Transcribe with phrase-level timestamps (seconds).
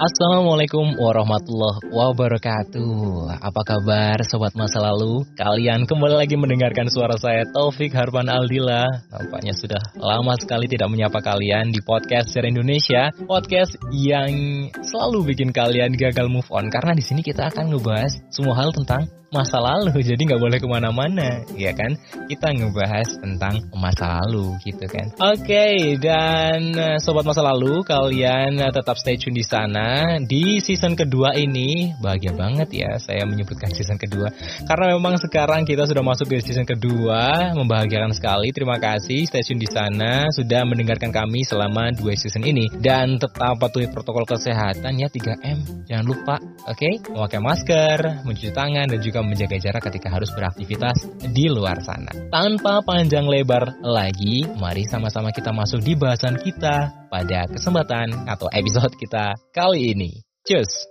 [0.00, 3.36] Assalamualaikum warahmatullahi wabarakatuh.
[3.36, 5.28] Apa kabar sobat masa lalu?
[5.36, 8.88] Kalian kembali lagi mendengarkan suara saya Taufik Harban Aldila.
[9.12, 13.12] Nampaknya sudah lama sekali tidak menyapa kalian di podcast Sejarah Indonesia.
[13.28, 14.32] Podcast yang
[14.80, 16.72] selalu bikin kalian gagal move on.
[16.72, 20.02] Karena di sini kita akan ngebahas semua hal tentang masa lalu.
[20.02, 21.94] Jadi nggak boleh ke mana-mana ya kan?
[22.26, 25.06] Kita ngebahas tentang masa lalu gitu kan?
[25.22, 29.89] Oke okay, dan eh, sobat masa lalu kalian eh, tetap stay tune di sana
[30.26, 34.30] di season kedua ini bahagia banget ya saya menyebutkan season kedua
[34.66, 39.62] karena memang sekarang kita sudah masuk di season kedua membahagiakan sekali terima kasih stay tune
[39.62, 45.08] di sana sudah mendengarkan kami selama dua season ini dan tetap patuhi protokol kesehatan ya
[45.08, 46.36] 3M jangan lupa
[46.66, 46.94] oke okay?
[47.08, 50.96] memakai masker mencuci tangan dan juga menjaga jarak ketika harus beraktivitas
[51.30, 52.10] di luar sana.
[52.28, 58.94] Tanpa panjang lebar lagi, mari sama-sama kita masuk di bahasan kita pada kesempatan atau episode
[58.94, 60.20] kita kali ini.
[60.44, 60.90] Cus!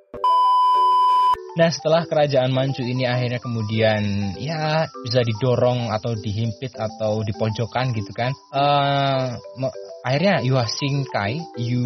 [1.60, 8.16] Nah setelah kerajaan Manchu ini akhirnya kemudian ya bisa didorong atau dihimpit atau dipojokkan gitu
[8.16, 8.32] kan.
[8.54, 9.36] Uh,
[10.04, 10.68] akhirnya Yuan
[11.12, 11.86] Kai, Yu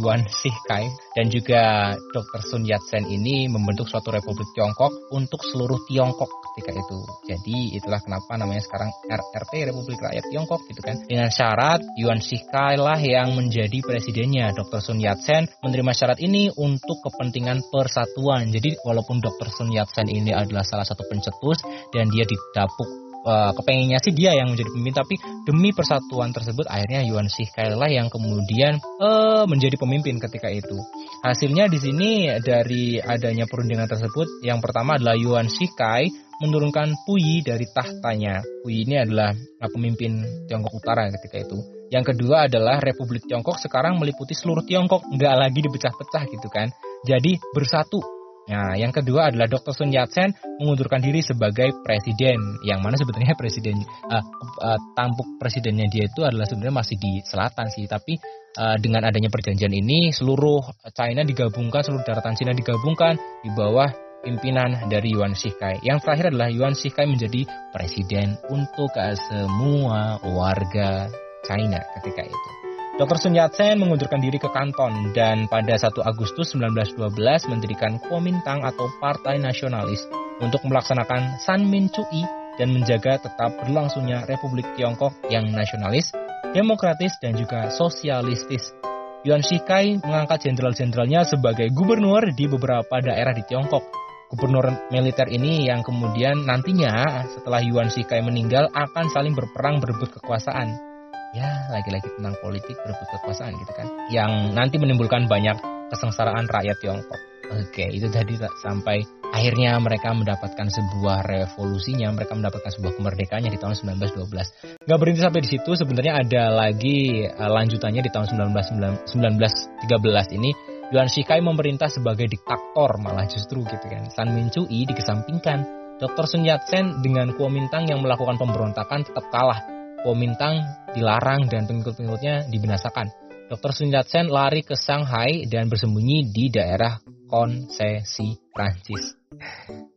[0.00, 0.22] Yuan
[0.68, 0.84] Kai
[1.16, 2.40] dan juga Dr.
[2.44, 6.98] Sun Yat-sen ini membentuk suatu Republik Tiongkok untuk seluruh Tiongkok ketika itu.
[7.28, 10.96] Jadi itulah kenapa namanya sekarang RRT Republik Rakyat Tiongkok gitu kan.
[11.06, 14.50] Dengan syarat Yuan Kai lah yang menjadi presidennya.
[14.54, 14.80] Dr.
[14.82, 18.50] Sun Yat-sen menerima syarat ini untuk kepentingan persatuan.
[18.50, 19.48] Jadi walaupun Dr.
[19.52, 21.62] Sun Yat-sen ini adalah salah satu pencetus
[21.94, 27.04] dan dia didapuk uh, kepengennya sih dia yang menjadi pemimpin tapi demi persatuan tersebut akhirnya
[27.04, 30.80] Yuan Shikai lah yang kemudian uh, menjadi pemimpin ketika itu.
[31.20, 36.08] Hasilnya di sini dari adanya perundingan tersebut yang pertama adalah Yuan Shikai
[36.40, 38.40] menurunkan Puyi dari tahtanya.
[38.64, 41.58] Puyi ini adalah uh, pemimpin Tiongkok Utara ketika itu.
[41.88, 46.68] Yang kedua adalah Republik Tiongkok sekarang meliputi seluruh Tiongkok, nggak lagi dipecah-pecah gitu kan.
[47.08, 48.17] Jadi bersatu
[48.48, 49.76] Nah, yang kedua adalah Dr.
[49.76, 53.76] Sun Yat-sen mengundurkan diri sebagai presiden, yang mana sebetulnya presiden
[54.08, 54.24] uh,
[54.64, 58.16] uh, tampuk presidennya dia itu adalah sebenarnya masih di selatan sih, tapi
[58.56, 60.64] uh, dengan adanya perjanjian ini seluruh
[60.96, 63.92] China digabungkan, seluruh daratan China digabungkan di bawah
[64.24, 65.84] pimpinan dari Yuan Shikai.
[65.84, 68.90] Yang terakhir adalah Yuan Shikai menjadi presiden untuk
[69.30, 71.06] semua warga
[71.46, 72.67] China ketika itu.
[72.98, 73.14] Dr.
[73.14, 76.98] Sun Yat-sen mengundurkan diri ke kanton dan pada 1 Agustus 1912
[77.46, 80.02] mendirikan Kuomintang atau Partai Nasionalis
[80.42, 82.26] untuk melaksanakan San Min Cui
[82.58, 86.10] dan menjaga tetap berlangsungnya Republik Tiongkok yang nasionalis,
[86.50, 88.74] demokratis, dan juga sosialistis.
[89.22, 93.94] Yuan Shikai mengangkat jenderal-jenderalnya sebagai gubernur di beberapa daerah di Tiongkok.
[94.34, 100.87] Gubernur militer ini yang kemudian nantinya setelah Yuan Shikai meninggal akan saling berperang berebut kekuasaan
[101.36, 105.56] ya lagi-lagi tentang politik berebut kekuasaan gitu kan yang nanti menimbulkan banyak
[105.92, 107.20] kesengsaraan rakyat Tiongkok.
[107.48, 109.00] Oke itu tadi sampai
[109.32, 115.40] akhirnya mereka mendapatkan sebuah revolusinya mereka mendapatkan sebuah kemerdekaannya di tahun 1912 nggak berhenti sampai
[115.44, 120.50] di situ sebenarnya ada lagi uh, lanjutannya di tahun 19, 1913 ini
[120.88, 124.08] Yuan Shikai memerintah sebagai diktator malah justru gitu kan.
[124.08, 125.76] San Min Cui dikesampingkan.
[125.98, 126.24] Dr.
[126.30, 129.58] Sun Yat-sen dengan Kuomintang yang melakukan pemberontakan tetap kalah
[130.06, 130.62] Kuomintang
[130.94, 133.10] dilarang dan pengikut-pengikutnya dibinasakan.
[133.48, 133.70] Dr.
[133.72, 139.16] Sun Yat-sen lari ke Shanghai dan bersembunyi di daerah konsesi Prancis.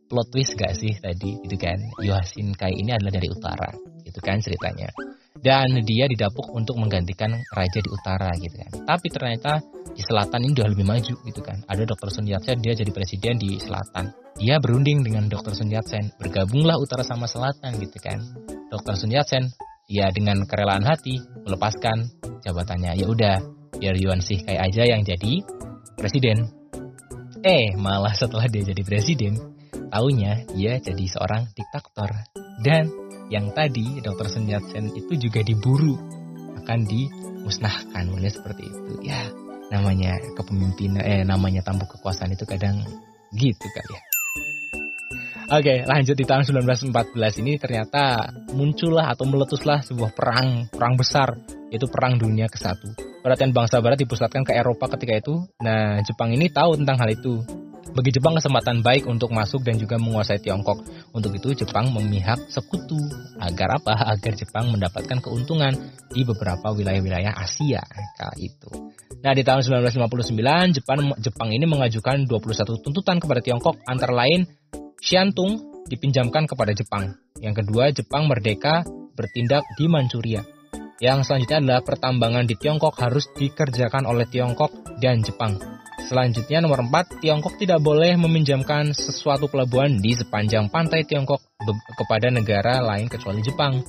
[0.08, 1.78] Plot twist gak sih tadi itu kan?
[2.00, 3.68] Yohasin Kai ini adalah dari utara,
[4.04, 4.88] itu kan ceritanya.
[5.42, 8.70] Dan dia didapuk untuk menggantikan raja di utara gitu kan.
[8.84, 9.52] Tapi ternyata
[9.92, 11.58] di selatan ini udah lebih maju gitu kan.
[11.68, 12.08] Ada Dr.
[12.08, 14.12] Sun Yat-sen dia jadi presiden di selatan.
[14.40, 15.52] Dia berunding dengan Dr.
[15.52, 18.20] Sun Yat-sen, bergabunglah utara sama selatan gitu kan.
[18.72, 18.94] Dr.
[18.96, 19.44] Sun Yat-sen
[19.90, 22.10] ya dengan kerelaan hati melepaskan
[22.42, 22.98] jabatannya.
[22.98, 23.36] Ya udah,
[23.78, 25.42] biar Yuan sih kayak aja yang jadi
[25.96, 26.50] presiden.
[27.42, 29.34] Eh, malah setelah dia jadi presiden,
[29.90, 32.10] taunya dia jadi seorang diktator.
[32.62, 32.86] Dan
[33.32, 34.28] yang tadi Dr.
[34.30, 35.98] Sun Yat-sen itu juga diburu
[36.62, 38.92] akan dimusnahkan, mulai seperti itu.
[39.02, 39.26] Ya,
[39.72, 42.84] namanya kepemimpinan eh namanya tampuk kekuasaan itu kadang
[43.34, 44.11] gitu kali ya.
[45.52, 48.24] Oke, lanjut di tahun 1914 ini ternyata
[48.56, 51.36] muncullah atau meletuslah sebuah perang, perang besar,
[51.68, 52.72] yaitu Perang Dunia ke-1.
[53.20, 55.44] Perhatian bangsa barat dipusatkan ke Eropa ketika itu.
[55.60, 57.44] Nah, Jepang ini tahu tentang hal itu.
[57.92, 60.88] Bagi Jepang kesempatan baik untuk masuk dan juga menguasai Tiongkok.
[61.12, 62.96] Untuk itu Jepang memihak sekutu.
[63.36, 63.92] Agar apa?
[64.08, 65.76] Agar Jepang mendapatkan keuntungan
[66.16, 67.84] di beberapa wilayah-wilayah Asia
[68.16, 68.72] kala itu.
[69.20, 74.48] Nah, di tahun 1959 Jepang Jepang ini mengajukan 21 tuntutan kepada Tiongkok antara lain
[75.02, 77.10] Xiantung dipinjamkan kepada Jepang.
[77.42, 78.86] Yang kedua, Jepang merdeka
[79.18, 80.46] bertindak di Manchuria.
[81.02, 84.70] Yang selanjutnya adalah pertambangan di Tiongkok harus dikerjakan oleh Tiongkok
[85.02, 85.58] dan Jepang.
[86.06, 91.42] Selanjutnya nomor 4, Tiongkok tidak boleh meminjamkan sesuatu pelabuhan di sepanjang pantai Tiongkok
[91.98, 93.82] kepada negara lain kecuali Jepang.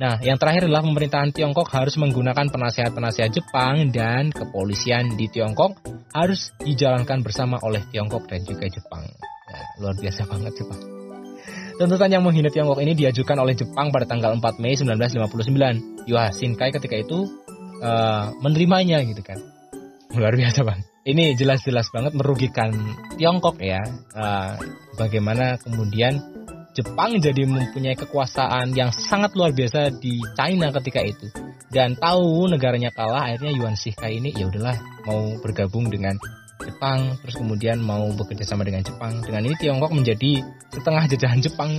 [0.00, 5.76] Nah, yang terakhir adalah pemerintahan Tiongkok harus menggunakan penasihat-penasihat Jepang dan kepolisian di Tiongkok
[6.16, 9.04] harus dijalankan bersama oleh Tiongkok dan juga Jepang.
[9.80, 10.82] Luar biasa banget Jepang.
[11.74, 16.06] Tuntutan yang menghina Tiongkok ini diajukan oleh Jepang pada tanggal 4 Mei 1959.
[16.06, 17.26] Yuha Shinkai ketika itu
[17.82, 19.38] uh, menerimanya gitu kan.
[20.14, 22.72] Luar biasa bang ini jelas-jelas banget merugikan
[23.20, 23.80] Tiongkok ya.
[24.16, 24.56] Uh,
[24.96, 26.16] bagaimana kemudian
[26.74, 31.30] Jepang jadi mempunyai kekuasaan yang sangat luar biasa di China ketika itu
[31.70, 34.74] dan tahu negaranya kalah akhirnya Yuan Shikai ini ya udahlah
[35.06, 36.18] mau bergabung dengan
[36.64, 40.40] Jepang terus kemudian mau bekerja sama dengan Jepang dengan ini Tiongkok menjadi
[40.72, 41.70] setengah jajahan Jepang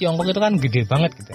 [0.00, 1.34] Tiongkok itu kan gede banget gitu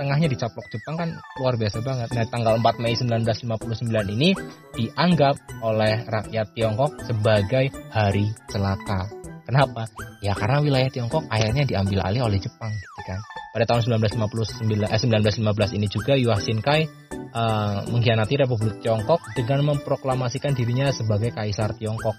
[0.00, 2.08] tengahnya dicaplok Jepang kan luar biasa banget.
[2.16, 4.32] Nah, tanggal 4 Mei 1959 ini
[4.72, 9.12] dianggap oleh rakyat Tiongkok sebagai hari celaka.
[9.44, 9.84] Kenapa?
[10.24, 13.20] Ya karena wilayah Tiongkok akhirnya diambil alih oleh Jepang gitu kan.
[13.50, 15.00] Pada tahun 1959 eh,
[15.42, 16.86] 1915 ini juga Yuan Shinkai
[17.34, 22.16] uh, mengkhianati Republik Tiongkok dengan memproklamasikan dirinya sebagai kaisar Tiongkok.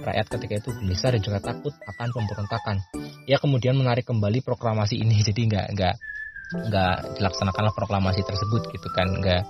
[0.00, 2.76] Rakyat ketika itu gelisah dan juga takut akan pemberontakan.
[3.28, 5.94] Ia kemudian menarik kembali proklamasi ini jadi nggak nggak
[6.50, 9.42] nggak dilaksanakanlah proklamasi tersebut gitu kan nggak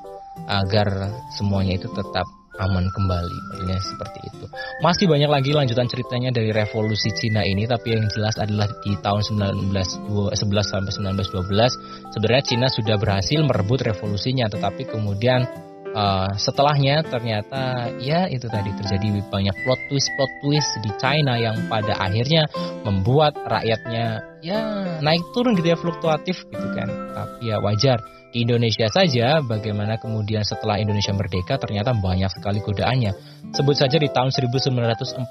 [0.47, 4.44] agar semuanya itu tetap aman kembali Maksudnya seperti itu.
[4.82, 9.23] Masih banyak lagi lanjutan ceritanya dari revolusi Cina ini tapi yang jelas adalah di tahun
[9.23, 15.47] 1911 sampai 1912 sebenarnya Cina sudah berhasil merebut revolusinya tetapi kemudian
[15.94, 21.56] uh, setelahnya ternyata ya itu tadi terjadi banyak plot twist plot twist di China yang
[21.67, 22.46] pada akhirnya
[22.87, 24.61] membuat rakyatnya ya
[25.05, 26.88] naik turun gitu ya fluktuatif gitu kan.
[26.88, 27.99] Tapi ya wajar
[28.31, 33.12] di Indonesia saja bagaimana kemudian setelah Indonesia merdeka ternyata banyak sekali godaannya.
[33.55, 35.27] Sebut saja di tahun 1945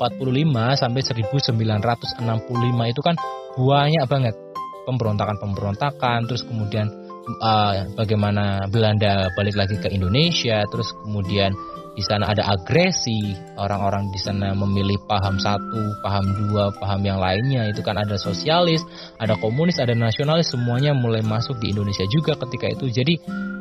[0.76, 3.16] sampai 1965 itu kan
[3.56, 4.36] banyak banget
[4.84, 6.92] pemberontakan-pemberontakan terus kemudian
[7.40, 11.54] uh, bagaimana Belanda balik lagi ke Indonesia, terus kemudian
[11.98, 17.68] di sana ada agresi, orang-orang di sana memilih paham satu, paham dua, paham yang lainnya.
[17.70, 18.82] Itu kan ada sosialis,
[19.20, 22.88] ada komunis, ada nasionalis, semuanya mulai masuk di Indonesia juga ketika itu.
[22.90, 23.14] Jadi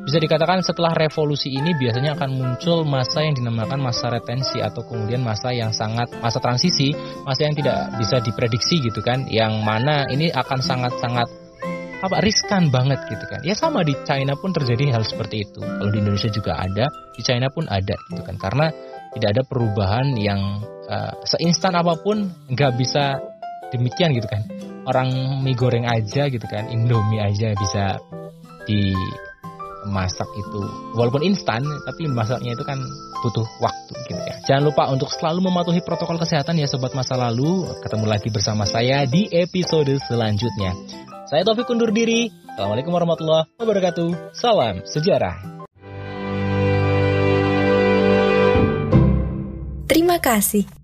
[0.09, 5.21] bisa dikatakan setelah revolusi ini biasanya akan muncul masa yang dinamakan masa retensi atau kemudian
[5.21, 6.97] masa yang sangat masa transisi,
[7.29, 11.29] masa yang tidak bisa diprediksi gitu kan, yang mana ini akan sangat-sangat
[11.99, 13.41] apa riskan banget gitu kan.
[13.43, 15.59] Ya sama di China pun terjadi hal seperti itu.
[15.59, 18.39] Kalau di Indonesia juga ada di China pun ada gitu kan.
[18.39, 18.71] Karena
[19.19, 23.19] tidak ada perubahan yang uh, seinstan apa pun nggak bisa
[23.75, 24.47] demikian gitu kan.
[24.87, 27.99] Orang mie goreng aja gitu kan Indomie aja bisa
[28.65, 30.63] dimasak itu.
[30.95, 32.79] Walaupun instan tapi masaknya itu kan
[33.27, 34.35] butuh waktu gitu ya.
[34.47, 37.67] Jangan lupa untuk selalu mematuhi protokol kesehatan ya sobat masa lalu.
[37.83, 40.73] Ketemu lagi bersama saya di episode selanjutnya
[41.29, 42.33] saya Taufik undur diri.
[42.49, 44.33] Assalamualaikum warahmatullahi wabarakatuh.
[44.33, 45.37] Salam sejarah.
[49.85, 50.78] Terima kasih.